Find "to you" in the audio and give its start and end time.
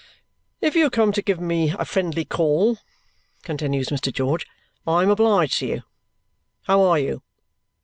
5.59-5.83